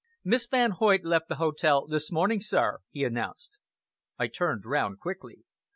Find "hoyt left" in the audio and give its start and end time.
0.71-1.29